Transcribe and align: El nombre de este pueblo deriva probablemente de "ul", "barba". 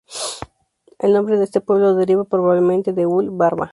El 0.97 1.13
nombre 1.13 1.37
de 1.37 1.43
este 1.43 1.61
pueblo 1.61 1.93
deriva 1.93 2.23
probablemente 2.23 2.91
de 2.91 3.05
"ul", 3.05 3.29
"barba". 3.29 3.69